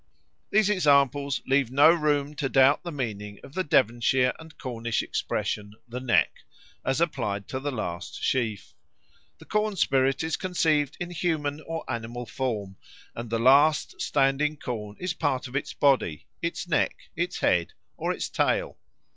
[0.49, 5.75] These examples leave no room to doubt the meaning of the Devonshire and Cornish expression
[5.87, 6.39] "the neck,"
[6.83, 8.73] as applied to the last sheaf.
[9.37, 12.77] The corn spirit is conceived in human or animal form,
[13.13, 18.11] and the last standing corn is part of its body its neck, its head, or
[18.11, 18.79] its tail.